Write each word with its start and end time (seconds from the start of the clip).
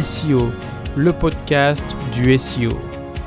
SEO, 0.00 0.50
le 0.96 1.12
podcast 1.12 1.84
du 2.12 2.36
SEO. 2.38 2.70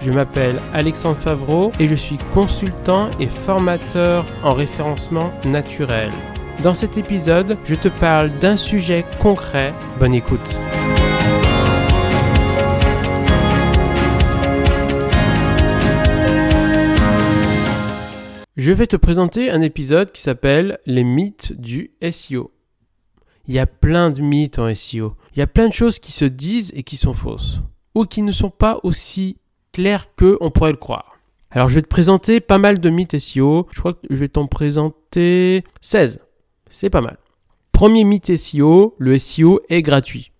Je 0.02 0.12
m'appelle 0.12 0.62
Alexandre 0.74 1.18
Favreau 1.18 1.72
et 1.80 1.88
je 1.88 1.96
suis 1.96 2.18
consultant 2.34 3.10
et 3.20 3.28
formateur 3.28 4.26
en 4.44 4.54
référencement 4.54 5.32
naturel. 5.46 6.12
Dans 6.64 6.74
cet 6.74 6.98
épisode, 6.98 7.58
je 7.66 7.76
te 7.76 7.88
parle 7.88 8.30
d'un 8.40 8.56
sujet 8.56 9.06
concret. 9.20 9.74
Bonne 10.00 10.14
écoute. 10.14 10.60
Je 18.58 18.72
vais 18.72 18.88
te 18.88 18.96
présenter 18.96 19.52
un 19.52 19.62
épisode 19.62 20.12
qui 20.12 20.22
s'appelle 20.22 20.80
Les 20.86 21.04
mythes 21.04 21.54
du 21.60 21.92
SEO. 22.10 22.55
Il 23.48 23.54
y 23.54 23.60
a 23.60 23.68
plein 23.68 24.10
de 24.10 24.22
mythes 24.22 24.60
en 24.60 24.74
SEO. 24.74 25.14
Il 25.36 25.40
y 25.40 25.42
a 25.42 25.48
plein 25.48 25.68
de 25.68 25.74
choses 25.74 26.00
qui 26.00 26.12
se 26.12 26.26
disent 26.26 26.72
et 26.76 26.84
qui 26.84 26.98
sont 26.98 27.14
fausses. 27.14 27.62
Ou 27.94 28.06
qui 28.06 28.22
ne 28.22 28.32
sont 28.32 28.50
pas 28.50 28.80
aussi 28.84 29.38
claires 29.72 30.08
qu'on 30.16 30.52
pourrait 30.52 30.72
le 30.72 30.78
croire. 30.78 31.18
Alors 31.52 31.70
je 31.70 31.76
vais 31.76 31.82
te 31.82 31.88
présenter 31.88 32.40
pas 32.40 32.58
mal 32.58 32.80
de 32.80 32.90
mythes 32.90 33.18
SEO. 33.20 33.68
Je 33.72 33.80
crois 33.80 33.94
que 33.94 34.00
je 34.10 34.16
vais 34.16 34.28
t'en 34.28 34.48
présenter 34.48 35.64
16. 35.82 36.20
C'est 36.70 36.90
pas 36.90 37.02
mal. 37.02 37.18
Premier 37.72 38.04
mythe 38.04 38.36
SEO, 38.36 38.96
le 38.98 39.20
SEO 39.20 39.62
est 39.70 39.82
gratuit. 39.82 40.32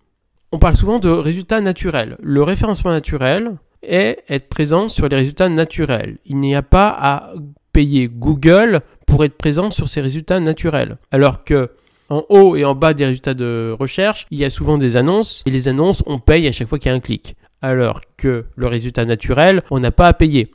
On 0.52 0.58
parle 0.58 0.76
souvent 0.76 0.98
de 0.98 1.08
résultats 1.08 1.60
naturels. 1.60 2.16
Le 2.20 2.42
référencement 2.42 2.90
naturel 2.90 3.56
est 3.82 4.24
être 4.28 4.48
présent 4.48 4.88
sur 4.88 5.08
les 5.08 5.16
résultats 5.16 5.48
naturels. 5.48 6.18
Il 6.24 6.38
n'y 6.38 6.56
a 6.56 6.62
pas 6.62 6.88
à 6.88 7.32
payer 7.72 8.08
Google 8.08 8.80
pour 9.06 9.24
être 9.24 9.36
présent 9.36 9.70
sur 9.70 9.88
ces 9.88 10.00
résultats 10.00 10.40
naturels. 10.40 10.98
Alors 11.10 11.44
que 11.44 11.70
en 12.08 12.24
haut 12.28 12.56
et 12.56 12.64
en 12.64 12.74
bas 12.74 12.94
des 12.94 13.04
résultats 13.04 13.34
de 13.34 13.74
recherche, 13.78 14.26
il 14.30 14.38
y 14.38 14.44
a 14.44 14.50
souvent 14.50 14.78
des 14.78 14.96
annonces 14.96 15.42
et 15.46 15.50
les 15.50 15.68
annonces, 15.68 16.02
on 16.06 16.18
paye 16.18 16.46
à 16.46 16.52
chaque 16.52 16.68
fois 16.68 16.78
qu'il 16.78 16.90
y 16.90 16.92
a 16.92 16.96
un 16.96 17.00
clic. 17.00 17.36
Alors 17.62 18.00
que 18.16 18.44
le 18.54 18.66
résultat 18.66 19.04
naturel, 19.04 19.62
on 19.70 19.80
n'a 19.80 19.90
pas 19.90 20.08
à 20.08 20.12
payer. 20.12 20.50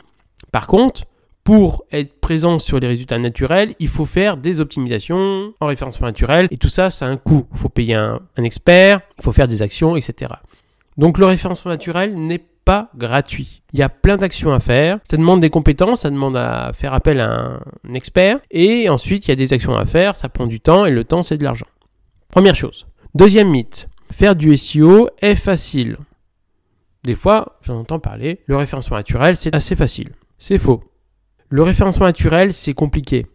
Par 0.52 0.68
contre, 0.68 1.04
pour 1.44 1.86
être 1.92 2.20
présent 2.22 2.60
sur 2.60 2.80
les 2.80 2.88
résultats 2.88 3.18
naturels, 3.18 3.74
il 3.80 3.88
faut 3.88 4.06
faire 4.06 4.38
des 4.38 4.62
optimisations 4.62 5.54
en 5.60 5.66
référencement 5.66 6.08
naturel 6.08 6.48
et 6.52 6.58
tout 6.58 6.70
ça, 6.70 6.92
ça 6.92 7.08
a 7.08 7.10
un 7.10 7.18
coût. 7.18 7.48
Il 7.52 7.58
faut 7.58 7.70
payer 7.70 7.96
un, 7.96 8.22
un 8.38 8.44
expert, 8.44 9.02
il 9.18 9.24
faut 9.24 9.32
faire 9.32 9.48
des 9.48 9.62
actions, 9.62 9.96
etc. 9.96 10.32
Donc 10.98 11.18
le 11.18 11.26
référencement 11.26 11.72
naturel 11.72 12.16
n'est 12.16 12.44
pas 12.66 12.90
gratuit. 12.96 13.62
Il 13.74 13.80
y 13.80 13.84
a 13.84 13.90
plein 13.90 14.18
d'actions 14.18 14.54
à 14.54 14.60
faire. 14.60 15.00
Ça 15.04 15.18
demande 15.18 15.42
des 15.42 15.50
compétences, 15.50 16.02
ça 16.02 16.10
demande 16.10 16.38
à 16.38 16.72
faire 16.74 16.94
appel 16.94 17.20
à 17.20 17.60
un 17.88 17.94
expert. 17.94 18.40
Et 18.52 18.90
ensuite, 18.90 19.28
il 19.28 19.30
y 19.30 19.34
a 19.34 19.36
des 19.36 19.54
actions 19.54 19.76
à 19.76 19.86
faire. 19.86 20.16
Ça 20.16 20.30
prend 20.30 20.48
du 20.48 20.60
temps 20.60 20.86
et 20.86 20.92
le 20.92 21.04
temps, 21.04 21.24
c'est 21.24 21.38
de 21.38 21.44
l'argent. 21.44 21.68
Première 22.30 22.56
chose. 22.56 22.88
Deuxième 23.16 23.50
mythe. 23.50 23.88
Faire 24.12 24.36
du 24.36 24.56
SEO 24.58 25.10
est 25.22 25.36
facile. 25.36 25.98
Des 27.04 27.16
fois, 27.16 27.58
j'en 27.62 27.80
entends 27.80 28.00
parler. 28.00 28.42
Le 28.46 28.58
référencement 28.58 28.98
naturel, 28.98 29.36
c'est 29.36 29.56
assez 29.56 29.76
facile. 29.76 30.10
C'est 30.38 30.58
faux. 30.58 30.84
Le 31.50 31.64
référencement 31.64 32.06
naturel, 32.06 32.54
c'est 32.54 32.74
compliqué. 32.74 33.26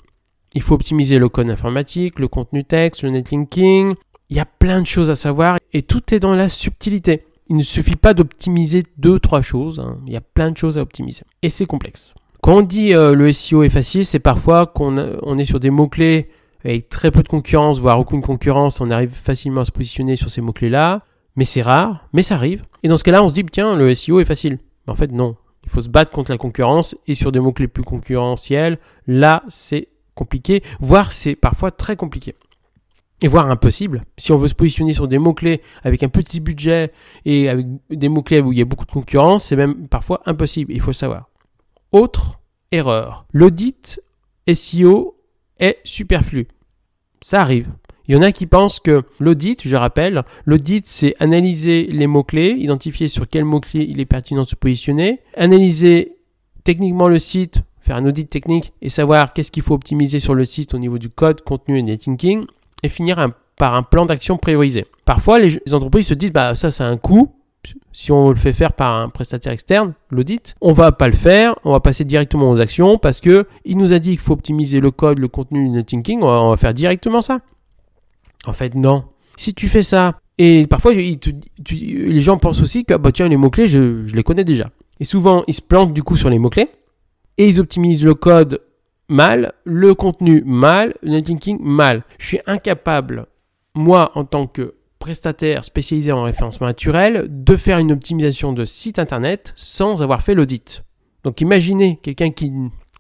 Il 0.55 0.63
faut 0.63 0.75
optimiser 0.75 1.19
le 1.19 1.29
code 1.29 1.51
informatique, 1.51 2.19
le 2.19 2.29
contenu 2.29 2.65
texte, 2.65 3.03
le 3.03 3.11
netlinking. 3.11 3.95
Il 4.31 4.37
y 4.37 4.41
a 4.41 4.47
plein 4.47 4.81
de 4.81 4.87
choses 4.87 5.11
à 5.11 5.17
savoir 5.17 5.59
et 5.73 5.83
tout 5.83 6.15
est 6.15 6.21
dans 6.21 6.35
la 6.35 6.49
subtilité. 6.49 7.26
Il 7.49 7.57
ne 7.57 7.63
suffit 7.63 7.97
pas 7.97 8.15
d'optimiser 8.15 8.83
deux, 8.99 9.21
trois 9.21 9.43
choses. 9.43 9.81
Hein. 9.81 9.99
Il 10.07 10.13
y 10.13 10.17
a 10.17 10.21
plein 10.21 10.51
de 10.51 10.57
choses 10.57 10.79
à 10.79 10.83
optimiser. 10.83 11.23
Et 11.43 11.51
c'est 11.51 11.67
complexe. 11.67 12.15
Quand 12.43 12.57
on 12.57 12.63
dit 12.63 12.95
euh, 12.95 13.15
le 13.15 13.33
SEO 13.33 13.63
est 13.63 13.71
facile, 13.71 14.05
c'est 14.05 14.19
parfois 14.19 14.67
qu'on 14.67 14.97
on 15.23 15.39
est 15.39 15.45
sur 15.45 15.61
des 15.61 15.71
mots-clés 15.71 16.29
avec 16.65 16.89
très 16.89 17.11
peu 17.11 17.23
de 17.23 17.29
concurrence, 17.29 17.79
voire 17.79 18.01
aucune 18.01 18.23
concurrence. 18.23 18.81
On 18.81 18.91
arrive 18.91 19.11
facilement 19.11 19.61
à 19.61 19.65
se 19.65 19.73
positionner 19.73 20.17
sur 20.17 20.31
ces 20.31 20.41
mots-clés-là. 20.41 21.03
Mais 21.37 21.45
c'est 21.45 21.63
rare, 21.63 22.09
mais 22.13 22.23
ça 22.23 22.35
arrive. 22.35 22.65
Et 22.83 22.89
dans 22.89 22.97
ce 22.97 23.05
cas-là, 23.05 23.23
on 23.23 23.29
se 23.29 23.35
dit, 23.35 23.45
tiens, 23.45 23.77
le 23.77 23.95
SEO 23.95 24.21
est 24.21 24.25
facile. 24.25 24.59
Mais 24.87 24.93
en 24.93 24.97
fait, 24.97 25.13
non. 25.13 25.37
Il 25.65 25.71
faut 25.71 25.81
se 25.81 25.89
battre 25.89 26.11
contre 26.11 26.31
la 26.31 26.39
concurrence 26.39 26.97
et 27.07 27.15
sur 27.15 27.31
des 27.31 27.41
mots-clés 27.41 27.69
plus 27.69 27.83
concurrentiels, 27.83 28.79
là, 29.07 29.43
c'est 29.49 29.89
compliqué, 30.15 30.63
voire 30.81 31.13
c'est 31.13 31.35
parfois 31.35 31.71
très 31.71 31.97
compliqué 31.97 32.35
et 33.23 33.29
voire 33.29 33.51
impossible. 33.51 34.05
Si 34.19 34.33
on 34.33 34.37
veut 34.37 34.49
se 34.49 34.55
positionner 34.55 34.93
sur 34.93 35.09
des 35.09 35.19
mots-clés 35.19 35.63
avec 35.85 36.03
un 36.03 36.09
petit 36.09 36.41
budget 36.41 36.93
et 37.25 37.49
avec 37.49 37.67
des 37.91 38.09
mots-clés 38.09 38.41
où 38.41 38.53
il 38.53 38.59
y 38.59 38.63
a 38.63 38.67
beaucoup 38.67 38.85
de 38.85 38.91
concurrence, 38.91 39.45
c'est 39.45 39.57
même 39.57 39.89
parfois 39.89 40.23
impossible, 40.27 40.73
il 40.73 40.81
faut 40.81 40.93
savoir. 40.93 41.29
Autre 41.93 42.41
erreur, 42.73 43.27
l'audit 43.33 44.01
SEO 44.53 45.17
est 45.59 45.79
superflu. 45.85 46.49
Ça 47.23 47.41
arrive. 47.41 47.69
Il 48.09 48.15
y 48.15 48.19
en 48.19 48.23
a 48.23 48.31
qui 48.31 48.47
pensent 48.47 48.79
que 48.79 49.03
l'audit, 49.19 49.67
je 49.67 49.75
rappelle, 49.75 50.23
l'audit 50.45 50.87
c'est 50.87 51.17
analyser 51.19 51.87
les 51.87 52.07
mots-clés, 52.07 52.51
identifier 52.51 53.09
sur 53.09 53.27
quel 53.27 53.45
mot-clé 53.45 53.85
il 53.89 53.99
est 53.99 54.07
pertinent 54.07 54.43
de 54.43 54.49
se 54.49 54.55
positionner, 54.55 55.21
analyser 55.35 56.17
techniquement 56.63 57.09
le 57.09 57.19
site, 57.19 57.63
faire 57.81 57.97
un 57.97 58.07
audit 58.07 58.29
technique 58.29 58.73
et 58.83 58.91
savoir 58.91 59.33
qu'est-ce 59.33 59.51
qu'il 59.51 59.63
faut 59.63 59.75
optimiser 59.75 60.21
sur 60.21 60.35
le 60.35 60.45
site 60.45 60.75
au 60.75 60.79
niveau 60.79 60.99
du 60.99 61.09
code, 61.09 61.43
contenu 61.43 61.79
et 61.79 61.83
netlinking, 61.83 62.45
et 62.83 62.89
finir 62.89 63.29
par 63.57 63.75
un 63.75 63.83
plan 63.83 64.07
d'action 64.07 64.37
priorisé. 64.37 64.87
Parfois, 65.05 65.39
les, 65.39 65.59
entreprises 65.73 66.09
se 66.09 66.15
disent, 66.15 66.33
bah 66.33 66.55
ça, 66.55 66.71
c'est 66.71 66.85
un 66.85 66.97
coût. 66.97 67.33
Si 67.93 68.13
on 68.13 68.31
le 68.31 68.37
fait 68.37 68.53
faire 68.53 68.75
par 68.75 68.95
un 68.95 69.09
prestataire 69.09 69.53
externe, 69.53 69.95
l'audit, 70.11 70.55
on 70.61 70.73
va 70.73 70.93
pas 70.93 71.09
le 71.09 71.15
faire, 71.15 71.57
on 71.65 71.73
va 71.73 71.81
passer 71.81 72.05
directement 72.05 72.49
aux 72.49 72.61
actions 72.61 72.97
parce 72.97 73.21
que 73.21 73.47
il 73.65 73.77
nous 73.77 73.93
a 73.93 73.99
dit 73.99 74.11
qu'il 74.11 74.21
faut 74.21 74.35
optimiser 74.35 74.79
le 74.79 74.93
code, 74.93 75.19
le 75.19 75.27
contenu, 75.27 75.65
le 75.65 75.71
netlinking, 75.71 76.23
on 76.23 76.51
va, 76.51 76.57
faire 76.57 76.75
directement 76.75 77.23
ça. 77.23 77.41
En 78.47 78.53
fait, 78.53 78.77
non. 78.77 79.05
Si 79.37 79.53
tu 79.53 79.67
fais 79.67 79.83
ça, 79.83 80.21
et 80.39 80.69
parfois 80.69 80.93
les 80.95 82.21
gens 82.21 82.37
pensent 82.37 82.63
aussi 82.63 82.85
que 82.85 82.95
bah 82.95 83.11
tiens 83.11 83.27
les 83.27 83.37
mots 83.37 83.51
clés, 83.51 83.67
je, 83.67 84.07
je 84.07 84.15
les 84.15 84.23
connais 84.23 84.45
déjà. 84.45 84.67
Et 85.01 85.05
souvent, 85.05 85.43
ils 85.49 85.55
se 85.55 85.63
plantent 85.63 85.93
du 85.93 86.05
coup 86.05 86.17
sur 86.17 86.31
les 86.31 86.39
mots 86.39 86.51
clés 86.51 86.71
et 87.39 87.49
ils 87.49 87.61
optimisent 87.61 88.05
le 88.05 88.15
code 88.15 88.61
mal, 89.09 89.53
le 89.65 89.95
contenu 89.95 90.43
mal, 90.45 90.95
le 91.03 91.11
netlinking 91.11 91.59
mal. 91.61 92.05
Je 92.19 92.27
suis 92.27 92.41
incapable, 92.47 93.27
moi, 93.75 94.13
en 94.15 94.25
tant 94.25 94.47
que 94.47 94.75
prestataire 94.99 95.65
spécialisé 95.65 96.13
en 96.13 96.23
référencement 96.23 96.67
naturel, 96.67 97.27
de 97.29 97.57
faire 97.57 97.79
une 97.79 97.93
optimisation 97.93 98.53
de 98.53 98.65
site 98.65 98.99
internet 98.99 99.53
sans 99.57 100.03
avoir 100.03 100.23
fait 100.23 100.35
l'audit. 100.35 100.83
Donc 101.23 101.41
imaginez 101.41 101.99
quelqu'un 102.03 102.31
qui 102.31 102.53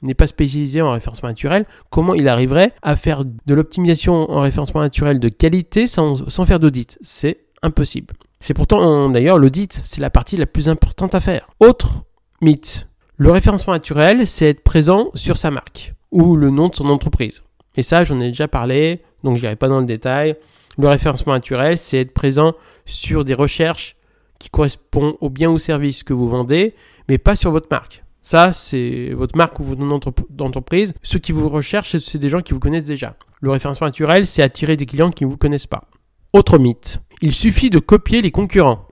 n'est 0.02 0.14
pas 0.14 0.26
spécialisé 0.26 0.82
en 0.82 0.92
référencement 0.92 1.30
naturel, 1.30 1.64
comment 1.90 2.14
il 2.14 2.28
arriverait 2.28 2.72
à 2.82 2.96
faire 2.96 3.24
de 3.24 3.54
l'optimisation 3.54 4.30
en 4.30 4.40
référencement 4.40 4.82
naturel 4.82 5.18
de 5.18 5.28
qualité 5.28 5.86
sans, 5.86 6.28
sans 6.28 6.44
faire 6.44 6.60
d'audit 6.60 6.98
C'est 7.00 7.38
impossible. 7.62 8.14
C'est 8.40 8.54
pourtant 8.54 9.08
d'ailleurs 9.08 9.38
l'audit, 9.38 9.80
c'est 9.84 10.00
la 10.00 10.10
partie 10.10 10.36
la 10.36 10.46
plus 10.46 10.68
importante 10.68 11.14
à 11.14 11.20
faire. 11.20 11.48
Autre 11.60 12.04
mythe, 12.42 12.88
le 13.16 13.30
référencement 13.30 13.72
naturel, 13.72 14.26
c'est 14.26 14.50
être 14.50 14.62
présent 14.62 15.10
sur 15.14 15.38
sa 15.38 15.50
marque 15.50 15.95
ou 16.16 16.34
le 16.34 16.48
nom 16.48 16.68
de 16.68 16.74
son 16.74 16.88
entreprise. 16.88 17.42
Et 17.76 17.82
ça, 17.82 18.02
j'en 18.02 18.18
ai 18.20 18.28
déjà 18.28 18.48
parlé, 18.48 19.02
donc 19.22 19.36
je 19.36 19.42
n'irai 19.42 19.54
pas 19.54 19.68
dans 19.68 19.80
le 19.80 19.86
détail. 19.86 20.34
Le 20.78 20.88
référencement 20.88 21.34
naturel, 21.34 21.76
c'est 21.76 22.00
être 22.00 22.14
présent 22.14 22.54
sur 22.86 23.22
des 23.22 23.34
recherches 23.34 23.96
qui 24.38 24.48
correspondent 24.48 25.16
au 25.20 25.28
bien 25.28 25.50
ou 25.50 25.58
service 25.58 26.02
que 26.02 26.14
vous 26.14 26.26
vendez, 26.26 26.74
mais 27.10 27.18
pas 27.18 27.36
sur 27.36 27.50
votre 27.50 27.68
marque. 27.70 28.02
Ça, 28.22 28.52
c'est 28.52 29.10
votre 29.10 29.36
marque 29.36 29.60
ou 29.60 29.64
votre 29.64 29.82
nom 29.82 30.00
d'entreprise. 30.30 30.94
Ceux 31.02 31.18
qui 31.18 31.32
vous 31.32 31.50
recherchent, 31.50 31.98
c'est 31.98 32.18
des 32.18 32.30
gens 32.30 32.40
qui 32.40 32.54
vous 32.54 32.60
connaissent 32.60 32.84
déjà. 32.84 33.16
Le 33.42 33.50
référencement 33.50 33.86
naturel, 33.86 34.26
c'est 34.26 34.42
attirer 34.42 34.78
des 34.78 34.86
clients 34.86 35.10
qui 35.10 35.26
ne 35.26 35.30
vous 35.30 35.36
connaissent 35.36 35.66
pas. 35.66 35.84
Autre 36.32 36.58
mythe, 36.58 36.98
il 37.20 37.32
suffit 37.32 37.68
de 37.68 37.78
copier 37.78 38.22
les 38.22 38.30
concurrents. 38.30 38.88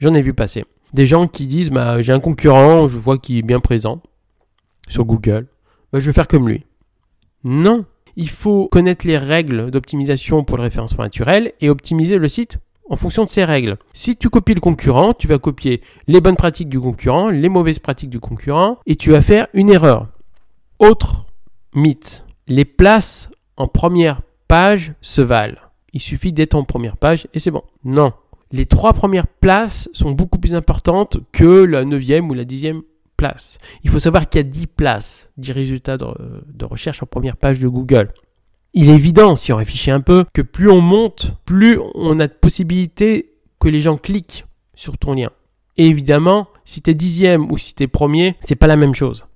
J'en 0.00 0.12
ai 0.12 0.20
vu 0.20 0.34
passer. 0.34 0.66
Des 0.92 1.06
gens 1.06 1.28
qui 1.28 1.46
disent 1.46 1.70
bah, 1.70 2.02
j'ai 2.02 2.12
un 2.12 2.20
concurrent, 2.20 2.88
je 2.88 2.98
vois 2.98 3.16
qu'il 3.16 3.38
est 3.38 3.42
bien 3.42 3.60
présent 3.60 4.02
sur 4.86 5.06
Google. 5.06 5.46
Bah, 5.92 6.00
je 6.00 6.06
vais 6.06 6.12
faire 6.12 6.28
comme 6.28 6.48
lui. 6.48 6.64
Non, 7.44 7.84
il 8.16 8.28
faut 8.28 8.68
connaître 8.68 9.06
les 9.06 9.18
règles 9.18 9.70
d'optimisation 9.70 10.44
pour 10.44 10.56
le 10.56 10.64
référencement 10.64 11.04
naturel 11.04 11.52
et 11.60 11.70
optimiser 11.70 12.18
le 12.18 12.28
site 12.28 12.58
en 12.90 12.96
fonction 12.96 13.24
de 13.24 13.28
ces 13.28 13.44
règles. 13.44 13.76
Si 13.92 14.16
tu 14.16 14.28
copies 14.28 14.54
le 14.54 14.60
concurrent, 14.60 15.14
tu 15.14 15.28
vas 15.28 15.38
copier 15.38 15.82
les 16.06 16.20
bonnes 16.20 16.36
pratiques 16.36 16.68
du 16.68 16.80
concurrent, 16.80 17.28
les 17.28 17.48
mauvaises 17.48 17.78
pratiques 17.78 18.10
du 18.10 18.20
concurrent, 18.20 18.78
et 18.86 18.96
tu 18.96 19.10
vas 19.10 19.22
faire 19.22 19.46
une 19.54 19.70
erreur. 19.70 20.08
Autre 20.78 21.26
mythe, 21.74 22.24
les 22.46 22.64
places 22.64 23.30
en 23.56 23.68
première 23.68 24.22
page 24.48 24.94
se 25.00 25.20
valent. 25.20 25.60
Il 25.92 26.00
suffit 26.00 26.32
d'être 26.32 26.54
en 26.54 26.64
première 26.64 26.96
page 26.96 27.28
et 27.34 27.38
c'est 27.38 27.50
bon. 27.50 27.62
Non. 27.84 28.12
Les 28.50 28.66
trois 28.66 28.94
premières 28.94 29.26
places 29.26 29.90
sont 29.92 30.12
beaucoup 30.12 30.38
plus 30.38 30.54
importantes 30.54 31.18
que 31.32 31.64
la 31.64 31.84
neuvième 31.84 32.30
ou 32.30 32.34
la 32.34 32.44
dixième 32.44 32.82
place. 33.18 33.58
Il 33.82 33.90
faut 33.90 33.98
savoir 33.98 34.30
qu'il 34.30 34.38
y 34.38 34.44
a 34.44 34.48
10 34.48 34.66
places, 34.68 35.28
10 35.36 35.52
résultats 35.52 35.98
de, 35.98 36.64
recherche 36.64 37.02
en 37.02 37.06
première 37.06 37.36
page 37.36 37.58
de 37.58 37.68
Google. 37.68 38.14
Il 38.72 38.88
est 38.88 38.94
évident, 38.94 39.34
si 39.34 39.52
on 39.52 39.56
réfléchit 39.56 39.90
un 39.90 40.00
peu, 40.00 40.24
que 40.32 40.40
plus 40.40 40.70
on 40.70 40.80
monte, 40.80 41.34
plus 41.44 41.78
on 41.94 42.18
a 42.20 42.28
de 42.28 42.32
possibilités 42.32 43.34
que 43.60 43.68
les 43.68 43.80
gens 43.80 43.96
cliquent 43.96 44.46
sur 44.74 44.96
ton 44.96 45.14
lien. 45.14 45.30
Et 45.76 45.86
évidemment, 45.86 46.48
si 46.64 46.80
tu 46.80 46.90
es 46.90 46.94
dixième 46.94 47.50
ou 47.50 47.58
si 47.58 47.74
tu 47.74 47.82
es 47.82 47.88
premier, 47.88 48.36
c'est 48.40 48.56
pas 48.56 48.66
la 48.66 48.76
même 48.76 48.94
chose. 48.94 49.26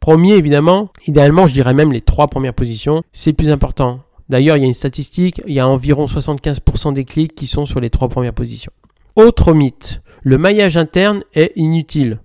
Premier, 0.00 0.34
évidemment, 0.34 0.90
idéalement, 1.06 1.46
je 1.46 1.52
dirais 1.52 1.74
même 1.74 1.92
les 1.92 2.00
trois 2.00 2.28
premières 2.28 2.54
positions, 2.54 3.02
c'est 3.12 3.32
plus 3.32 3.50
important. 3.50 4.00
D'ailleurs, 4.28 4.56
il 4.56 4.60
y 4.60 4.64
a 4.64 4.66
une 4.66 4.72
statistique, 4.72 5.40
il 5.46 5.52
y 5.52 5.60
a 5.60 5.68
environ 5.68 6.06
75% 6.06 6.92
des 6.92 7.04
clics 7.04 7.34
qui 7.34 7.46
sont 7.46 7.66
sur 7.66 7.80
les 7.80 7.90
trois 7.90 8.08
premières 8.08 8.32
positions. 8.32 8.72
Autre 9.16 9.52
mythe, 9.52 10.00
le 10.22 10.38
maillage 10.38 10.76
interne 10.76 11.22
est 11.34 11.52
inutile. 11.56 12.20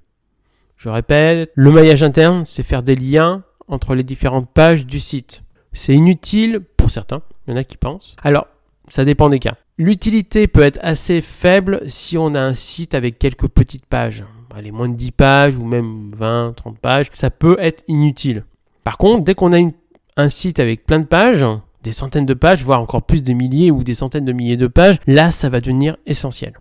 Je 0.78 0.90
répète, 0.90 1.52
le 1.56 1.72
maillage 1.72 2.04
interne, 2.04 2.46
c'est 2.46 2.62
faire 2.62 2.84
des 2.84 2.96
liens 2.96 3.44
entre 3.68 3.96
les 3.96 4.04
différentes 4.04 4.50
pages 4.50 4.86
du 4.86 5.00
site. 5.00 5.42
C'est 5.74 5.94
inutile 5.94 6.60
pour 6.78 6.92
certains, 6.92 7.24
il 7.48 7.52
y 7.52 7.54
en 7.56 7.58
a 7.58 7.64
qui 7.64 7.78
pensent. 7.78 8.16
Alors, 8.24 8.46
ça 8.88 9.04
dépend 9.04 9.30
des 9.30 9.40
cas. 9.40 9.56
L'utilité 9.80 10.48
peut 10.48 10.62
être 10.62 10.80
assez 10.84 11.22
faible 11.22 11.82
si 11.88 12.16
on 12.18 12.36
a 12.36 12.40
un 12.40 12.54
site 12.54 12.94
avec 12.94 13.18
quelques 13.18 13.48
petites 13.48 13.88
pages. 13.88 14.24
Allez, 14.56 14.72
moins 14.72 14.88
de 14.88 14.96
10 14.96 15.12
pages 15.12 15.58
ou 15.58 15.66
même 15.66 16.12
20, 16.16 16.54
30 16.56 16.80
pages, 16.80 17.08
ça 17.12 17.32
peut 17.32 17.58
être 17.60 17.84
inutile. 17.88 18.46
Par 18.84 19.00
contre, 19.00 19.24
dès 19.24 19.34
qu'on 19.34 19.54
a 19.54 19.70
un 20.16 20.30
site 20.30 20.60
avec 20.60 20.86
plein 20.86 21.00
de 21.00 21.06
pages, 21.06 21.46
des 21.84 21.92
centaines 21.92 22.26
de 22.26 22.34
pages, 22.34 22.64
voire 22.64 22.82
encore 22.82 23.04
plus 23.04 23.24
des 23.24 23.34
milliers 23.34 23.72
ou 23.72 23.84
des 23.84 23.96
centaines 23.96 24.26
de 24.26 24.34
milliers 24.34 24.58
de 24.58 24.68
pages, 24.68 25.00
là, 25.08 25.32
ça 25.32 25.50
va 25.50 25.60
devenir 25.60 25.98
essentiel. 26.06 26.54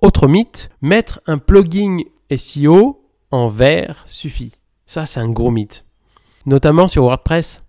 Autre 0.00 0.28
mythe, 0.28 0.70
mettre 0.80 1.20
un 1.26 1.38
plugin 1.38 1.98
SEO 2.34 3.05
en 3.30 3.46
vert 3.46 4.04
suffit. 4.06 4.52
Ça, 4.86 5.06
c'est 5.06 5.20
un 5.20 5.28
gros 5.28 5.50
mythe. 5.50 5.84
Notamment 6.46 6.86
sur 6.86 7.04
WordPress. 7.04 7.62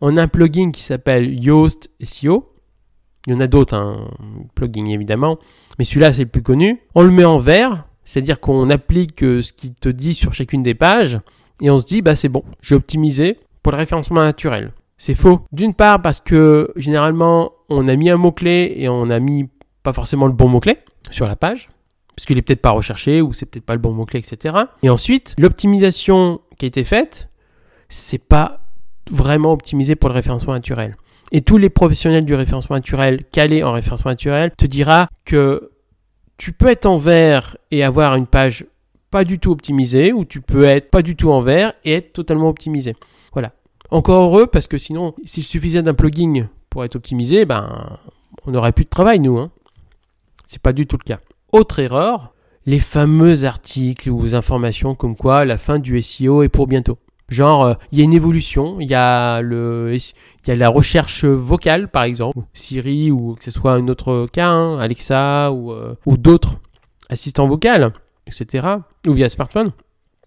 On 0.00 0.16
a 0.16 0.22
un 0.22 0.28
plugin 0.28 0.70
qui 0.70 0.82
s'appelle 0.82 1.32
Yoast 1.42 1.90
SEO. 2.02 2.52
Il 3.26 3.34
y 3.34 3.36
en 3.36 3.40
a 3.40 3.46
d'autres, 3.46 3.74
un 3.74 4.08
plugin 4.54 4.86
évidemment. 4.86 5.38
Mais 5.78 5.84
celui-là, 5.84 6.12
c'est 6.12 6.24
le 6.24 6.28
plus 6.28 6.42
connu. 6.42 6.80
On 6.94 7.02
le 7.02 7.10
met 7.10 7.24
en 7.24 7.38
vert, 7.38 7.84
c'est-à-dire 8.04 8.40
qu'on 8.40 8.70
applique 8.70 9.22
euh, 9.22 9.42
ce 9.42 9.52
qui 9.52 9.72
te 9.72 9.88
dit 9.88 10.14
sur 10.14 10.34
chacune 10.34 10.62
des 10.62 10.74
pages. 10.74 11.20
Et 11.60 11.70
on 11.70 11.78
se 11.78 11.86
dit, 11.86 12.02
bah 12.02 12.16
c'est 12.16 12.28
bon, 12.28 12.42
j'ai 12.62 12.74
optimisé 12.74 13.38
pour 13.62 13.72
le 13.72 13.78
référencement 13.78 14.22
naturel. 14.22 14.72
C'est 14.96 15.14
faux. 15.14 15.40
D'une 15.52 15.74
part 15.74 16.02
parce 16.02 16.20
que 16.20 16.72
généralement, 16.76 17.52
on 17.68 17.86
a 17.88 17.96
mis 17.96 18.10
un 18.10 18.16
mot-clé 18.16 18.74
et 18.76 18.88
on 18.88 19.10
a 19.10 19.18
mis 19.18 19.48
pas 19.82 19.92
forcément 19.92 20.26
le 20.26 20.32
bon 20.32 20.48
mot-clé 20.48 20.78
sur 21.10 21.26
la 21.26 21.36
page 21.36 21.68
parce 22.16 22.26
qu'il 22.26 22.38
est 22.38 22.42
peut-être 22.42 22.62
pas 22.62 22.70
recherché 22.70 23.22
ou 23.22 23.32
c'est 23.32 23.46
peut-être 23.46 23.64
pas 23.64 23.74
le 23.74 23.80
bon 23.80 23.92
mot-clé, 23.92 24.20
etc. 24.20 24.56
Et 24.82 24.90
ensuite, 24.90 25.34
l'optimisation 25.38 26.40
qui 26.58 26.66
a 26.66 26.68
été 26.68 26.84
faite, 26.84 27.28
c'est 27.88 28.18
pas 28.18 28.60
vraiment 29.10 29.52
optimisé 29.52 29.96
pour 29.96 30.08
le 30.08 30.14
référencement 30.14 30.52
naturel. 30.52 30.96
Et 31.32 31.42
tous 31.42 31.58
les 31.58 31.70
professionnels 31.70 32.24
du 32.24 32.34
référencement 32.34 32.76
naturel 32.76 33.24
calés 33.30 33.62
en 33.62 33.72
référencement 33.72 34.10
naturel 34.10 34.52
te 34.56 34.66
dira 34.66 35.08
que 35.24 35.70
tu 36.36 36.52
peux 36.52 36.68
être 36.68 36.86
en 36.86 36.98
vert 36.98 37.56
et 37.70 37.84
avoir 37.84 38.16
une 38.16 38.26
page 38.26 38.64
pas 39.10 39.24
du 39.24 39.38
tout 39.38 39.50
optimisée 39.50 40.12
ou 40.12 40.24
tu 40.24 40.40
peux 40.40 40.64
être 40.64 40.90
pas 40.90 41.02
du 41.02 41.16
tout 41.16 41.30
en 41.30 41.40
vert 41.40 41.72
et 41.84 41.94
être 41.94 42.12
totalement 42.12 42.48
optimisé. 42.48 42.96
Voilà. 43.32 43.52
Encore 43.90 44.24
heureux 44.24 44.46
parce 44.46 44.66
que 44.66 44.78
sinon, 44.78 45.14
s'il 45.24 45.42
suffisait 45.42 45.82
d'un 45.82 45.94
plugin 45.94 46.48
pour 46.68 46.84
être 46.84 46.96
optimisé, 46.96 47.44
ben 47.44 47.98
on 48.46 48.52
n'aurait 48.52 48.72
plus 48.72 48.84
de 48.84 48.90
travail 48.90 49.20
nous. 49.20 49.38
Hein. 49.38 49.50
C'est 50.46 50.62
pas 50.62 50.72
du 50.72 50.86
tout 50.86 50.96
le 50.96 51.04
cas. 51.04 51.20
Autre 51.52 51.80
erreur, 51.80 52.32
les 52.66 52.78
fameux 52.78 53.44
articles 53.44 54.08
ou 54.08 54.34
informations 54.34 54.94
comme 54.94 55.16
quoi 55.16 55.44
la 55.44 55.58
fin 55.58 55.78
du 55.78 56.00
SEO 56.00 56.42
est 56.42 56.48
pour 56.48 56.66
bientôt. 56.66 56.98
Genre, 57.28 57.64
euh, 57.64 57.74
il 57.92 57.98
y 57.98 58.00
a 58.00 58.04
une 58.04 58.12
évolution, 58.12 58.80
il 58.80 58.88
y 58.88 58.94
a 58.94 59.40
y 59.40 60.50
a 60.50 60.56
la 60.56 60.68
recherche 60.68 61.24
vocale 61.24 61.88
par 61.88 62.02
exemple, 62.02 62.40
Siri 62.52 63.10
ou 63.10 63.34
que 63.34 63.44
ce 63.44 63.50
soit 63.50 63.72
un 63.72 63.88
autre 63.88 64.26
cas, 64.32 64.48
hein, 64.48 64.78
Alexa 64.78 65.52
ou, 65.52 65.72
euh, 65.72 65.94
ou 66.06 66.16
d'autres 66.16 66.56
assistants 67.08 67.46
vocaux, 67.46 67.92
etc. 68.26 68.66
Ou 69.06 69.12
via 69.12 69.28
smartphone. 69.28 69.70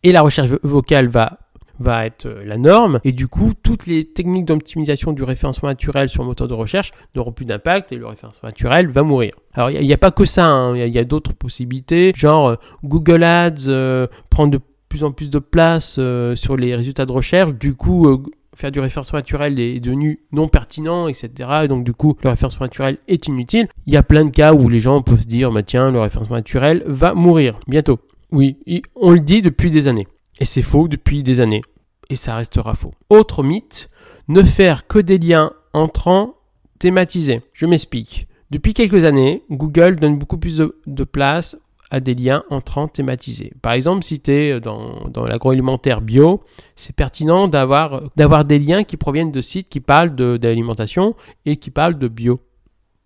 Et 0.03 0.11
la 0.11 0.21
recherche 0.21 0.49
vocale 0.63 1.07
va 1.07 1.39
va 1.79 2.05
être 2.05 2.25
euh, 2.25 2.43
la 2.45 2.57
norme. 2.57 2.99
Et 3.03 3.11
du 3.11 3.27
coup, 3.27 3.53
toutes 3.61 3.87
les 3.87 4.03
techniques 4.03 4.45
d'optimisation 4.45 5.11
du 5.11 5.23
référencement 5.23 5.69
naturel 5.69 6.09
sur 6.09 6.23
le 6.23 6.29
moteur 6.29 6.47
de 6.47 6.53
recherche 6.53 6.91
n'auront 7.15 7.31
plus 7.31 7.45
d'impact 7.45 7.91
et 7.91 7.95
le 7.95 8.07
référencement 8.07 8.49
naturel 8.49 8.87
va 8.87 9.03
mourir. 9.03 9.33
Alors, 9.53 9.69
il 9.71 9.85
n'y 9.85 9.93
a, 9.93 9.97
pas 9.97 10.11
que 10.11 10.25
ça, 10.25 10.47
hein. 10.47 10.75
il 10.75 10.93
y 10.93 10.99
a, 10.99 11.03
d'autres 11.03 11.33
possibilités, 11.33 12.11
genre 12.15 12.49
euh, 12.49 12.55
Google 12.83 13.23
Ads 13.23 13.67
euh, 13.67 14.07
prend 14.29 14.47
de 14.47 14.59
plus 14.89 15.03
en 15.03 15.11
plus 15.11 15.29
de 15.29 15.39
place 15.39 15.99
sur 16.35 16.55
les 16.55 16.75
résultats 16.75 17.05
de 17.07 17.11
recherche. 17.11 17.53
Du 17.55 17.73
coup, 17.73 18.27
faire 18.55 18.71
du 18.71 18.79
référencement 18.79 19.17
naturel 19.17 19.59
est 19.59 19.79
devenu 19.79 20.19
non 20.31 20.47
pertinent, 20.47 21.07
etc. 21.07 21.31
Et 21.63 21.67
donc 21.67 21.83
du 21.83 21.93
coup, 21.93 22.15
le 22.23 22.29
référencement 22.29 22.65
naturel 22.65 22.97
est 23.07 23.27
inutile. 23.27 23.67
Il 23.87 23.93
y 23.93 23.97
a 23.97 24.03
plein 24.03 24.25
de 24.25 24.29
cas 24.29 24.53
où 24.53 24.69
les 24.69 24.79
gens 24.79 25.01
peuvent 25.01 25.21
se 25.21 25.27
dire, 25.27 25.51
bah, 25.51 25.63
tiens, 25.63 25.91
le 25.91 25.99
référencement 25.99 26.35
naturel 26.35 26.83
va 26.85 27.13
mourir 27.15 27.59
bientôt. 27.67 27.99
Oui, 28.31 28.57
on 28.95 29.11
le 29.11 29.19
dit 29.19 29.41
depuis 29.41 29.71
des 29.71 29.87
années. 29.87 30.07
Et 30.39 30.45
c'est 30.45 30.61
faux 30.61 30.87
depuis 30.87 31.23
des 31.23 31.39
années. 31.39 31.61
Et 32.09 32.15
ça 32.15 32.35
restera 32.35 32.75
faux. 32.75 32.93
Autre 33.09 33.43
mythe, 33.43 33.89
ne 34.27 34.43
faire 34.43 34.87
que 34.87 34.99
des 34.99 35.17
liens 35.17 35.51
entrants 35.73 36.35
thématisés. 36.79 37.41
Je 37.53 37.65
m'explique. 37.65 38.27
Depuis 38.51 38.73
quelques 38.73 39.05
années, 39.05 39.43
Google 39.49 39.95
donne 39.95 40.17
beaucoup 40.17 40.37
plus 40.37 40.61
de, 40.85 41.03
place 41.03 41.57
à 41.89 41.99
des 41.99 42.13
liens 42.13 42.43
entrants 42.49 42.87
thématisés. 42.87 43.53
Par 43.61 43.73
exemple, 43.73 44.03
si 44.03 44.19
tu 44.19 44.31
es 44.31 44.59
dans, 44.59 45.09
l'agroalimentaire 45.25 46.01
bio, 46.01 46.43
c'est 46.75 46.95
pertinent 46.95 47.47
d'avoir 47.47 48.45
des 48.45 48.59
liens 48.59 48.83
qui 48.83 48.97
proviennent 48.97 49.31
de 49.31 49.41
sites 49.41 49.69
qui 49.69 49.79
parlent 49.79 50.15
d'alimentation 50.37 51.15
et 51.45 51.57
qui 51.57 51.71
parlent 51.71 51.97
de 51.97 52.07
bio, 52.07 52.39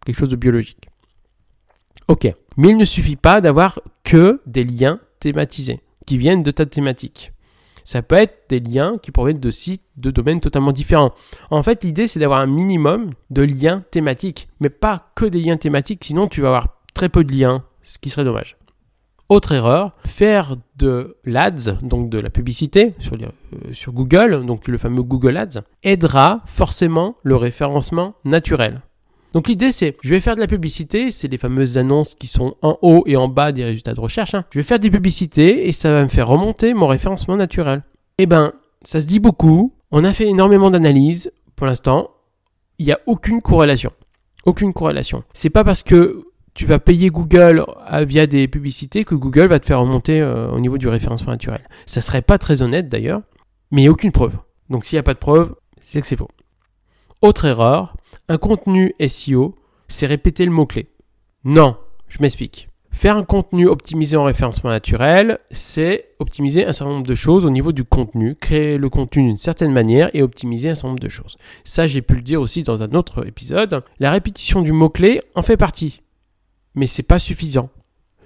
quelque 0.05 0.17
chose 0.17 0.29
de 0.29 0.35
biologique. 0.35 0.89
Ok, 2.07 2.27
mais 2.57 2.69
il 2.69 2.77
ne 2.77 2.85
suffit 2.85 3.15
pas 3.15 3.41
d'avoir 3.41 3.79
que 4.03 4.41
des 4.45 4.63
liens 4.63 4.99
thématisés 5.19 5.81
qui 6.07 6.17
viennent 6.17 6.41
de 6.41 6.49
ta 6.49 6.65
thématique. 6.65 7.33
Ça 7.83 8.01
peut 8.01 8.15
être 8.15 8.49
des 8.49 8.59
liens 8.59 8.97
qui 9.01 9.11
proviennent 9.11 9.39
de 9.39 9.51
sites 9.51 9.83
de 9.95 10.09
domaines 10.09 10.39
totalement 10.39 10.71
différents. 10.71 11.13
En 11.51 11.61
fait, 11.63 11.83
l'idée, 11.83 12.07
c'est 12.07 12.19
d'avoir 12.19 12.41
un 12.41 12.47
minimum 12.47 13.11
de 13.29 13.43
liens 13.43 13.81
thématiques, 13.91 14.49
mais 14.59 14.69
pas 14.69 15.11
que 15.15 15.25
des 15.25 15.39
liens 15.39 15.57
thématiques, 15.57 16.03
sinon 16.03 16.27
tu 16.27 16.41
vas 16.41 16.47
avoir 16.47 16.79
très 16.93 17.09
peu 17.09 17.23
de 17.23 17.31
liens, 17.31 17.63
ce 17.83 17.99
qui 17.99 18.09
serait 18.09 18.25
dommage. 18.25 18.57
Autre 19.29 19.51
erreur, 19.51 19.93
faire 20.05 20.55
de 20.77 21.17
l'ADS, 21.25 21.77
donc 21.81 22.09
de 22.09 22.17
la 22.17 22.29
publicité 22.29 22.93
sur, 22.97 23.13
euh, 23.13 23.73
sur 23.73 23.91
Google, 23.91 24.45
donc 24.45 24.67
le 24.69 24.77
fameux 24.77 25.03
Google 25.03 25.37
Ads, 25.37 25.61
aidera 25.83 26.41
forcément 26.45 27.17
le 27.23 27.35
référencement 27.35 28.15
naturel. 28.23 28.81
Donc 29.33 29.47
l'idée 29.47 29.71
c'est, 29.71 29.97
je 30.01 30.09
vais 30.09 30.21
faire 30.21 30.35
de 30.35 30.39
la 30.39 30.47
publicité, 30.47 31.11
c'est 31.11 31.27
les 31.27 31.37
fameuses 31.37 31.77
annonces 31.77 32.15
qui 32.15 32.27
sont 32.27 32.55
en 32.61 32.77
haut 32.81 33.03
et 33.05 33.17
en 33.17 33.27
bas 33.27 33.51
des 33.51 33.63
résultats 33.63 33.93
de 33.93 33.99
recherche. 33.99 34.33
Hein. 34.33 34.45
Je 34.51 34.59
vais 34.59 34.63
faire 34.63 34.79
des 34.79 34.89
publicités 34.89 35.67
et 35.67 35.71
ça 35.71 35.91
va 35.91 36.03
me 36.03 36.09
faire 36.09 36.27
remonter 36.27 36.73
mon 36.73 36.87
référencement 36.87 37.35
naturel. 37.35 37.83
Eh 38.17 38.25
ben, 38.25 38.53
ça 38.83 39.01
se 39.01 39.05
dit 39.05 39.19
beaucoup. 39.19 39.73
On 39.91 40.03
a 40.03 40.13
fait 40.13 40.27
énormément 40.27 40.69
d'analyses. 40.69 41.31
Pour 41.55 41.67
l'instant, 41.67 42.11
il 42.79 42.85
n'y 42.85 42.91
a 42.91 42.99
aucune 43.05 43.41
corrélation. 43.41 43.91
Aucune 44.45 44.73
corrélation. 44.73 45.23
C'est 45.33 45.49
pas 45.49 45.63
parce 45.63 45.83
que 45.83 46.23
tu 46.53 46.65
vas 46.65 46.79
payer 46.79 47.09
Google 47.09 47.65
euh, 47.91 48.05
via 48.05 48.25
des 48.25 48.47
publicités 48.47 49.03
que 49.03 49.13
Google 49.13 49.47
va 49.47 49.59
te 49.59 49.65
faire 49.65 49.81
remonter 49.81 50.21
euh, 50.21 50.49
au 50.49 50.59
niveau 50.59 50.77
du 50.77 50.87
référencement 50.87 51.31
naturel. 51.31 51.61
Ça 51.85 52.01
serait 52.01 52.21
pas 52.21 52.37
très 52.37 52.61
honnête 52.61 52.87
d'ailleurs, 52.89 53.21
mais 53.71 53.81
il 53.81 53.83
n'y 53.83 53.89
a 53.89 53.91
aucune 53.91 54.11
preuve. 54.11 54.37
Donc 54.69 54.83
s'il 54.85 54.95
n'y 54.95 55.01
a 55.01 55.03
pas 55.03 55.13
de 55.13 55.19
preuve, 55.19 55.53
c'est 55.81 56.01
que 56.01 56.07
c'est 56.07 56.15
faux. 56.15 56.29
Autre 57.21 57.45
erreur, 57.45 57.96
un 58.29 58.37
contenu 58.37 58.93
SEO, 59.07 59.55
c'est 59.87 60.05
répéter 60.05 60.45
le 60.45 60.51
mot-clé. 60.51 60.87
Non, 61.43 61.77
je 62.07 62.17
m'explique. 62.21 62.67
Faire 62.91 63.15
un 63.15 63.23
contenu 63.23 63.67
optimisé 63.67 64.17
en 64.17 64.23
référencement 64.23 64.71
naturel, 64.71 65.37
c'est 65.51 66.15
optimiser 66.17 66.65
un 66.65 66.71
certain 66.71 66.93
nombre 66.93 67.05
de 67.05 67.13
choses 67.13 67.45
au 67.45 67.51
niveau 67.51 67.71
du 67.71 67.83
contenu, 67.83 68.35
créer 68.35 68.79
le 68.79 68.89
contenu 68.89 69.23
d'une 69.23 69.37
certaine 69.37 69.71
manière 69.71 70.09
et 70.15 70.23
optimiser 70.23 70.69
un 70.69 70.75
certain 70.75 70.87
nombre 70.89 71.03
de 71.03 71.09
choses. 71.09 71.37
Ça, 71.63 71.85
j'ai 71.85 72.01
pu 72.01 72.15
le 72.15 72.23
dire 72.23 72.41
aussi 72.41 72.63
dans 72.63 72.81
un 72.81 72.91
autre 72.93 73.27
épisode. 73.27 73.83
La 73.99 74.09
répétition 74.09 74.61
du 74.63 74.71
mot-clé 74.71 75.21
en 75.35 75.43
fait 75.43 75.57
partie. 75.57 76.01
Mais 76.73 76.87
c'est 76.87 77.03
pas 77.03 77.19
suffisant. 77.19 77.69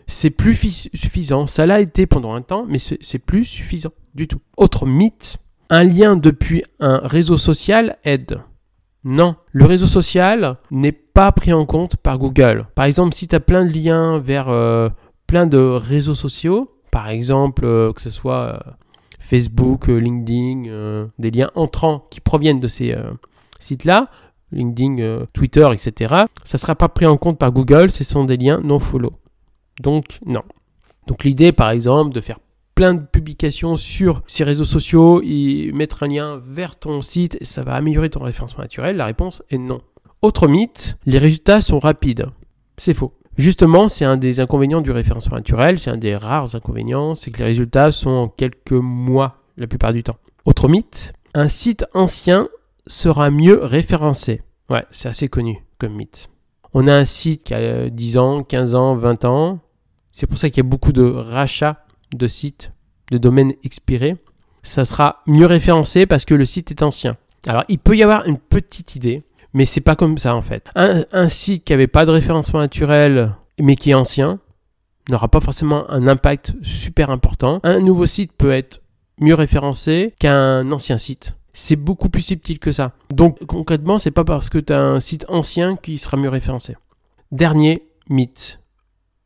C'est 0.07 0.29
plus 0.29 0.55
suffisant. 0.93 1.47
Ça 1.47 1.65
l'a 1.65 1.81
été 1.81 2.05
pendant 2.05 2.33
un 2.33 2.41
temps, 2.41 2.65
mais 2.65 2.79
c'est 2.79 3.19
plus 3.19 3.43
suffisant 3.43 3.91
du 4.15 4.27
tout. 4.27 4.39
Autre 4.55 4.85
mythe, 4.85 5.37
un 5.69 5.83
lien 5.83 6.15
depuis 6.15 6.63
un 6.79 6.99
réseau 6.99 7.35
social 7.35 7.97
aide. 8.05 8.39
Non, 9.03 9.35
le 9.51 9.65
réseau 9.65 9.87
social 9.87 10.57
n'est 10.69 10.91
pas 10.91 11.31
pris 11.31 11.53
en 11.53 11.65
compte 11.65 11.97
par 11.97 12.19
Google. 12.19 12.67
Par 12.75 12.85
exemple, 12.85 13.15
si 13.15 13.27
tu 13.27 13.35
as 13.35 13.39
plein 13.39 13.65
de 13.65 13.73
liens 13.73 14.19
vers 14.19 14.49
euh, 14.49 14.89
plein 15.25 15.47
de 15.47 15.57
réseaux 15.57 16.13
sociaux, 16.13 16.71
par 16.91 17.09
exemple, 17.09 17.65
euh, 17.65 17.93
que 17.93 18.01
ce 18.01 18.11
soit 18.11 18.55
euh, 18.55 18.71
Facebook, 19.19 19.87
LinkedIn, 19.87 21.09
des 21.17 21.31
liens 21.31 21.49
entrants 21.55 22.05
qui 22.11 22.19
proviennent 22.19 22.59
de 22.59 22.67
ces 22.67 22.95
sites-là, 23.59 24.09
LinkedIn, 24.51 25.25
Twitter, 25.31 25.67
etc., 25.71 26.25
ça 26.43 26.57
ne 26.57 26.59
sera 26.59 26.75
pas 26.75 26.89
pris 26.89 27.05
en 27.05 27.17
compte 27.17 27.37
par 27.37 27.51
Google, 27.51 27.91
ce 27.91 28.03
sont 28.03 28.25
des 28.25 28.37
liens 28.37 28.59
non 28.63 28.79
follow. 28.79 29.13
Donc, 29.79 30.19
non. 30.25 30.41
Donc 31.07 31.23
l'idée, 31.23 31.51
par 31.51 31.69
exemple, 31.69 32.13
de 32.13 32.19
faire 32.19 32.39
plein 32.73 32.95
de 32.95 33.05
sur 33.77 34.21
ces 34.25 34.43
réseaux 34.43 34.65
sociaux 34.65 35.21
et 35.23 35.71
mettre 35.73 36.03
un 36.03 36.07
lien 36.07 36.41
vers 36.45 36.77
ton 36.77 37.01
site, 37.01 37.37
ça 37.41 37.63
va 37.63 37.75
améliorer 37.75 38.09
ton 38.09 38.23
référencement 38.23 38.63
naturel? 38.63 38.97
La 38.97 39.05
réponse 39.05 39.43
est 39.49 39.57
non. 39.57 39.81
Autre 40.21 40.47
mythe, 40.47 40.97
les 41.05 41.17
résultats 41.17 41.61
sont 41.61 41.79
rapides. 41.79 42.27
C'est 42.77 42.93
faux. 42.93 43.13
Justement, 43.37 43.87
c'est 43.87 44.05
un 44.05 44.17
des 44.17 44.39
inconvénients 44.39 44.81
du 44.81 44.91
référencement 44.91 45.37
naturel, 45.37 45.79
c'est 45.79 45.89
un 45.89 45.97
des 45.97 46.15
rares 46.15 46.53
inconvénients, 46.55 47.15
c'est 47.15 47.31
que 47.31 47.39
les 47.39 47.45
résultats 47.45 47.91
sont 47.91 48.09
en 48.09 48.27
quelques 48.27 48.71
mois 48.71 49.37
la 49.57 49.67
plupart 49.67 49.93
du 49.93 50.03
temps. 50.03 50.17
Autre 50.45 50.67
mythe, 50.67 51.13
un 51.33 51.47
site 51.47 51.85
ancien 51.93 52.49
sera 52.87 53.29
mieux 53.29 53.59
référencé. 53.63 54.41
Ouais, 54.69 54.85
c'est 54.91 55.09
assez 55.09 55.27
connu 55.27 55.63
comme 55.77 55.93
mythe. 55.93 56.29
On 56.73 56.87
a 56.87 56.93
un 56.93 57.05
site 57.05 57.43
qui 57.43 57.53
a 57.53 57.89
10 57.89 58.17
ans, 58.17 58.43
15 58.43 58.75
ans, 58.75 58.95
20 58.95 59.25
ans. 59.25 59.59
C'est 60.11 60.27
pour 60.27 60.37
ça 60.37 60.49
qu'il 60.49 60.57
y 60.57 60.65
a 60.65 60.69
beaucoup 60.69 60.91
de 60.91 61.03
rachats 61.03 61.85
de 62.15 62.27
sites, 62.27 62.71
de 63.11 63.17
domaines 63.17 63.53
expirés. 63.63 64.17
Ça 64.63 64.85
sera 64.85 65.21
mieux 65.27 65.45
référencé 65.45 66.05
parce 66.05 66.25
que 66.25 66.33
le 66.33 66.45
site 66.45 66.71
est 66.71 66.81
ancien. 66.81 67.15
Alors, 67.47 67.63
il 67.67 67.79
peut 67.79 67.95
y 67.95 68.03
avoir 68.03 68.25
une 68.25 68.37
petite 68.37 68.95
idée, 68.95 69.23
mais 69.53 69.65
c'est 69.65 69.81
pas 69.81 69.95
comme 69.95 70.17
ça 70.17 70.35
en 70.35 70.41
fait. 70.41 70.69
Un, 70.75 71.27
site 71.27 71.63
qui 71.63 71.73
n'avait 71.73 71.87
pas 71.87 72.05
de 72.05 72.11
référencement 72.11 72.59
naturel, 72.59 73.33
mais 73.59 73.75
qui 73.75 73.91
est 73.91 73.95
ancien, 73.95 74.39
n'aura 75.09 75.27
pas 75.27 75.39
forcément 75.39 75.89
un 75.89 76.07
impact 76.07 76.53
super 76.61 77.09
important. 77.09 77.59
Un 77.63 77.79
nouveau 77.79 78.05
site 78.05 78.31
peut 78.33 78.51
être 78.51 78.81
mieux 79.19 79.35
référencé 79.35 80.13
qu'un 80.19 80.71
ancien 80.71 80.97
site. 80.97 81.35
C'est 81.53 81.75
beaucoup 81.75 82.09
plus 82.09 82.21
subtil 82.21 82.59
que 82.59 82.71
ça. 82.71 82.93
Donc 83.09 83.45
concrètement, 83.45 83.99
c'est 83.99 84.11
pas 84.11 84.23
parce 84.23 84.49
que 84.49 84.57
tu 84.57 84.71
as 84.71 84.79
un 84.79 84.99
site 84.99 85.25
ancien 85.27 85.75
qui 85.75 85.97
sera 85.97 86.15
mieux 86.15 86.29
référencé. 86.29 86.77
Dernier 87.31 87.87
mythe. 88.07 88.59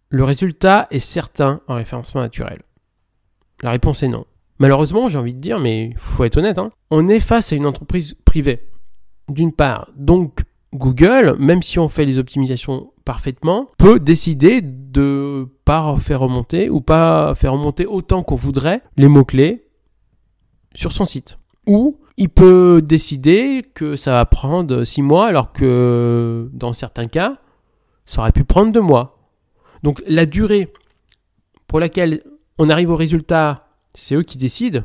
Le 0.09 0.23
résultat 0.23 0.87
est 0.91 0.99
certain 0.99 1.61
en 1.67 1.75
référencement 1.75 2.21
naturel. 2.21 2.61
La 3.61 3.71
réponse 3.71 4.03
est 4.03 4.07
non. 4.07 4.25
Malheureusement, 4.59 5.09
j'ai 5.09 5.17
envie 5.17 5.33
de 5.33 5.39
dire, 5.39 5.59
mais 5.59 5.91
faut 5.97 6.23
être 6.23 6.37
honnête, 6.37 6.57
hein. 6.57 6.71
on 6.89 7.09
est 7.09 7.19
face 7.19 7.51
à 7.51 7.55
une 7.55 7.65
entreprise 7.65 8.15
privée. 8.25 8.69
D'une 9.27 9.51
part, 9.51 9.89
donc 9.95 10.43
Google, 10.73 11.35
même 11.39 11.61
si 11.61 11.79
on 11.79 11.87
fait 11.87 12.05
les 12.05 12.19
optimisations 12.19 12.91
parfaitement, 13.03 13.69
peut 13.77 13.99
décider 13.99 14.61
de 14.61 15.47
pas 15.65 15.95
faire 15.97 16.21
remonter 16.21 16.69
ou 16.69 16.81
pas 16.81 17.33
faire 17.35 17.53
remonter 17.53 17.85
autant 17.85 18.23
qu'on 18.23 18.35
voudrait 18.35 18.81
les 18.97 19.07
mots-clés 19.07 19.67
sur 20.73 20.91
son 20.91 21.05
site. 21.05 21.37
Ou 21.67 21.99
il 22.17 22.29
peut 22.29 22.81
décider 22.83 23.65
que 23.73 23.95
ça 23.95 24.11
va 24.11 24.25
prendre 24.25 24.83
6 24.83 25.01
mois 25.01 25.27
alors 25.27 25.51
que 25.51 26.49
dans 26.53 26.73
certains 26.73 27.07
cas, 27.07 27.37
ça 28.05 28.21
aurait 28.21 28.31
pu 28.31 28.43
prendre 28.43 28.71
2 28.71 28.79
mois. 28.81 29.29
Donc 29.83 30.01
la 30.07 30.25
durée 30.25 30.71
pour 31.67 31.79
laquelle 31.79 32.21
on 32.57 32.69
arrive 32.69 32.89
au 32.89 32.95
résultat, 32.95 33.67
c'est 33.93 34.15
eux 34.15 34.23
qui 34.23 34.37
décident 34.37 34.81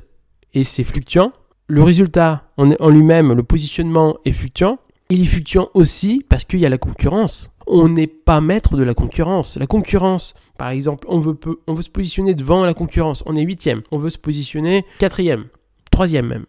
et 0.54 0.64
c'est 0.64 0.84
fluctuant. 0.84 1.32
Le 1.66 1.82
résultat 1.82 2.44
en 2.56 2.88
lui-même, 2.88 3.32
le 3.32 3.42
positionnement 3.42 4.16
est 4.24 4.32
fluctuant. 4.32 4.78
Il 5.08 5.22
est 5.22 5.26
fluctuant 5.26 5.68
aussi 5.74 6.24
parce 6.28 6.44
qu'il 6.44 6.60
y 6.60 6.66
a 6.66 6.68
la 6.68 6.78
concurrence. 6.78 7.52
On 7.66 7.88
n'est 7.88 8.08
pas 8.08 8.40
maître 8.40 8.76
de 8.76 8.82
la 8.82 8.94
concurrence. 8.94 9.56
La 9.56 9.66
concurrence, 9.66 10.34
par 10.58 10.70
exemple, 10.70 11.06
on 11.08 11.20
veut, 11.20 11.38
se 11.80 11.90
positionner 11.90 12.34
devant 12.34 12.64
la 12.64 12.74
concurrence. 12.74 13.22
On 13.26 13.36
est 13.36 13.42
huitième. 13.42 13.82
On 13.92 13.98
veut 13.98 14.10
se 14.10 14.18
positionner 14.18 14.84
quatrième, 14.98 15.46
troisième 15.90 16.26
même 16.26 16.46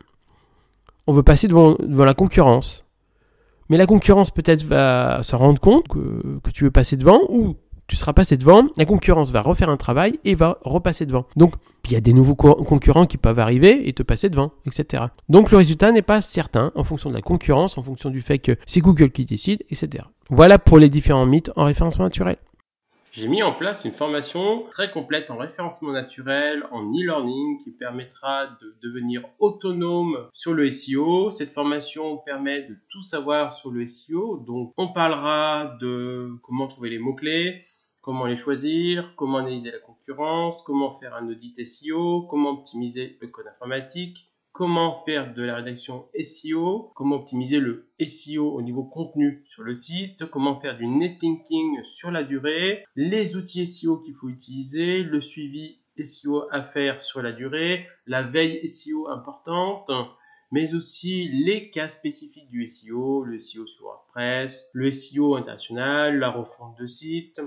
on 1.07 1.13
veut 1.13 1.23
passer 1.23 1.47
devant, 1.47 1.75
la 1.79 2.13
concurrence. 2.13 2.85
Mais 3.69 3.77
la 3.77 3.85
concurrence 3.85 4.31
peut-être 4.31 4.63
va 4.63 5.23
se 5.23 5.35
rendre 5.35 5.59
compte 5.59 5.87
que, 5.87 6.39
tu 6.53 6.65
veux 6.65 6.71
passer 6.71 6.97
devant 6.97 7.21
ou 7.29 7.55
tu 7.91 7.97
seras 7.97 8.13
passé 8.13 8.37
devant, 8.37 8.69
la 8.77 8.85
concurrence 8.85 9.31
va 9.31 9.41
refaire 9.41 9.69
un 9.69 9.75
travail 9.75 10.17
et 10.23 10.33
va 10.33 10.59
repasser 10.61 11.05
devant. 11.05 11.25
Donc, 11.35 11.55
il 11.83 11.91
y 11.91 11.97
a 11.97 11.99
des 11.99 12.13
nouveaux 12.13 12.35
concurrents 12.35 13.05
qui 13.05 13.17
peuvent 13.17 13.39
arriver 13.39 13.85
et 13.85 13.91
te 13.91 14.01
passer 14.01 14.29
devant, 14.29 14.53
etc. 14.65 15.07
Donc, 15.27 15.51
le 15.51 15.57
résultat 15.57 15.91
n'est 15.91 16.01
pas 16.01 16.21
certain 16.21 16.71
en 16.75 16.85
fonction 16.85 17.09
de 17.09 17.15
la 17.15 17.21
concurrence, 17.21 17.77
en 17.77 17.83
fonction 17.83 18.09
du 18.09 18.21
fait 18.21 18.39
que 18.39 18.55
c'est 18.65 18.79
Google 18.79 19.11
qui 19.11 19.25
décide, 19.25 19.63
etc. 19.69 20.05
Voilà 20.29 20.57
pour 20.57 20.79
les 20.79 20.87
différents 20.87 21.25
mythes 21.25 21.51
en 21.57 21.65
référencement 21.65 22.05
naturel. 22.05 22.37
J'ai 23.11 23.27
mis 23.27 23.43
en 23.43 23.51
place 23.51 23.83
une 23.83 23.91
formation 23.91 24.63
très 24.71 24.89
complète 24.89 25.29
en 25.29 25.37
référencement 25.37 25.91
naturel, 25.91 26.63
en 26.71 26.83
e-learning, 26.93 27.57
qui 27.57 27.71
permettra 27.71 28.47
de 28.61 28.73
devenir 28.81 29.25
autonome 29.39 30.29
sur 30.31 30.53
le 30.53 30.71
SEO. 30.71 31.29
Cette 31.29 31.51
formation 31.51 32.19
permet 32.19 32.61
de 32.61 32.77
tout 32.87 33.01
savoir 33.01 33.51
sur 33.51 33.69
le 33.69 33.85
SEO. 33.85 34.37
Donc, 34.47 34.71
on 34.77 34.93
parlera 34.93 35.75
de 35.81 36.29
comment 36.41 36.67
trouver 36.67 36.89
les 36.89 36.99
mots-clés, 36.99 37.63
comment 38.01 38.25
les 38.25 38.35
choisir, 38.35 39.15
comment 39.15 39.37
analyser 39.37 39.71
la 39.71 39.79
concurrence, 39.79 40.61
comment 40.63 40.91
faire 40.91 41.15
un 41.15 41.27
audit 41.27 41.65
SEO, 41.65 42.23
comment 42.23 42.51
optimiser 42.51 43.17
le 43.21 43.27
code 43.27 43.47
informatique, 43.47 44.31
comment 44.51 45.03
faire 45.05 45.33
de 45.33 45.43
la 45.43 45.55
rédaction 45.55 46.07
SEO, 46.19 46.91
comment 46.95 47.17
optimiser 47.17 47.59
le 47.59 47.89
SEO 48.05 48.51
au 48.51 48.61
niveau 48.61 48.83
contenu 48.83 49.43
sur 49.47 49.63
le 49.63 49.73
site, 49.73 50.25
comment 50.25 50.59
faire 50.59 50.77
du 50.77 50.87
netlinking 50.87 51.83
sur 51.83 52.11
la 52.11 52.23
durée, 52.23 52.83
les 52.95 53.35
outils 53.35 53.65
SEO 53.65 53.97
qu'il 53.97 54.15
faut 54.15 54.29
utiliser, 54.29 55.03
le 55.03 55.21
suivi 55.21 55.79
SEO 56.03 56.47
à 56.51 56.63
faire 56.63 56.99
sur 56.99 57.21
la 57.21 57.31
durée, 57.31 57.87
la 58.07 58.23
veille 58.23 58.67
SEO 58.67 59.07
importante, 59.09 59.91
mais 60.51 60.73
aussi 60.73 61.29
les 61.29 61.69
cas 61.69 61.87
spécifiques 61.87 62.49
du 62.49 62.67
SEO, 62.67 63.23
le 63.23 63.39
SEO 63.39 63.67
sur 63.67 63.85
WordPress, 63.85 64.69
le 64.73 64.91
SEO 64.91 65.35
international, 65.35 66.19
la 66.19 66.29
refonte 66.29 66.77
de 66.77 66.85
site, 66.85 67.39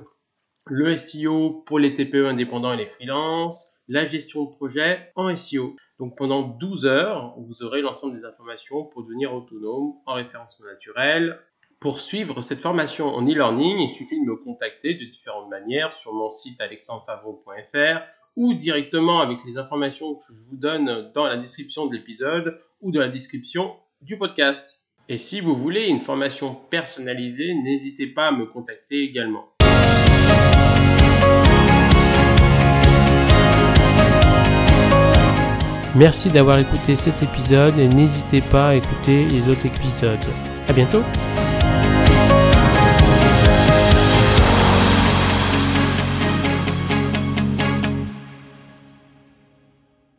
le 0.66 0.96
SEO 0.96 1.62
pour 1.66 1.78
les 1.78 1.94
TPE 1.94 2.26
indépendants 2.26 2.72
et 2.72 2.78
les 2.78 2.86
freelances, 2.86 3.74
la 3.88 4.04
gestion 4.04 4.44
de 4.44 4.50
projet 4.50 5.12
en 5.14 5.34
SEO. 5.36 5.76
Donc 5.98 6.16
pendant 6.16 6.42
12 6.42 6.86
heures, 6.86 7.34
vous 7.38 7.62
aurez 7.62 7.82
l'ensemble 7.82 8.16
des 8.16 8.24
informations 8.24 8.84
pour 8.84 9.04
devenir 9.04 9.34
autonome 9.34 9.92
en 10.06 10.14
référencement 10.14 10.66
naturel. 10.66 11.38
Pour 11.80 12.00
suivre 12.00 12.40
cette 12.40 12.60
formation 12.60 13.08
en 13.08 13.26
e-learning, 13.26 13.78
il 13.78 13.90
suffit 13.90 14.18
de 14.18 14.24
me 14.24 14.36
contacter 14.36 14.94
de 14.94 15.04
différentes 15.04 15.50
manières 15.50 15.92
sur 15.92 16.14
mon 16.14 16.30
site 16.30 16.60
alexandrefavreau.fr 16.60 18.00
ou 18.36 18.54
directement 18.54 19.20
avec 19.20 19.44
les 19.44 19.58
informations 19.58 20.14
que 20.14 20.24
je 20.26 20.48
vous 20.48 20.56
donne 20.56 21.12
dans 21.12 21.26
la 21.26 21.36
description 21.36 21.86
de 21.86 21.94
l'épisode 21.94 22.58
ou 22.80 22.90
dans 22.90 23.00
la 23.00 23.08
description 23.08 23.76
du 24.00 24.16
podcast. 24.18 24.82
Et 25.10 25.18
si 25.18 25.40
vous 25.40 25.54
voulez 25.54 25.88
une 25.88 26.00
formation 26.00 26.54
personnalisée, 26.54 27.54
n'hésitez 27.54 28.06
pas 28.06 28.28
à 28.28 28.32
me 28.32 28.46
contacter 28.46 29.02
également. 29.02 29.53
Merci 35.94 36.28
d'avoir 36.28 36.58
écouté 36.58 36.96
cet 36.96 37.22
épisode 37.22 37.78
et 37.78 37.88
n'hésitez 37.88 38.40
pas 38.40 38.68
à 38.68 38.74
écouter 38.74 39.26
les 39.26 39.48
autres 39.48 39.66
épisodes. 39.66 40.18
À 40.68 40.72
bientôt! 40.72 41.02